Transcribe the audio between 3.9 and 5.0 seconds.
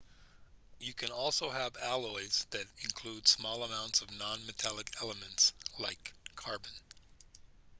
of non-metallic